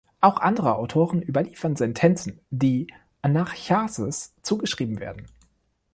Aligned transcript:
Auch 0.19 0.37
andere 0.37 0.77
Autoren 0.77 1.21
überliefern 1.21 1.75
Sentenzen, 1.75 2.39
die 2.49 2.87
Anacharsis 3.21 4.33
zugeschrieben 4.41 4.99
werden. 4.99 5.27